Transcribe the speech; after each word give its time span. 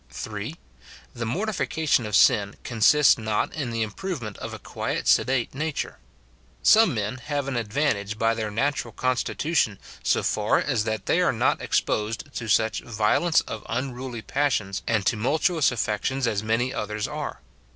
(3.) 0.09 0.55
The 1.13 1.27
mortification 1.27 2.07
of 2.07 2.15
sin 2.15 2.55
consists 2.63 3.19
not 3.19 3.53
in 3.53 3.69
the 3.69 3.83
im 3.83 3.91
provement 3.91 4.35
of 4.39 4.51
a 4.51 4.57
quiet, 4.57 5.07
sedate 5.07 5.53
nature. 5.53 5.99
Some 6.63 6.95
men 6.95 7.17
have 7.17 7.47
an 7.47 7.55
advantage 7.55 8.17
by 8.17 8.33
their 8.33 8.49
natural 8.49 8.93
constitution 8.93 9.77
so 10.01 10.23
far 10.23 10.57
as 10.57 10.85
that 10.85 11.01
SIN 11.01 11.01
IN 11.01 11.05
BELIEVERS. 11.05 11.05
185 11.05 11.05
they 11.05 11.21
are 11.21 11.33
not 11.33 11.61
exposed 12.23 12.33
to 12.35 12.47
such 12.47 12.81
violence 12.81 13.41
of 13.41 13.63
unruly 13.69 14.23
passions 14.23 14.81
and 14.87 15.05
tumultuous 15.05 15.69
aiFections 15.69 16.25
as 16.25 16.41
many 16.41 16.73
others 16.73 17.07
are. 17.07 17.41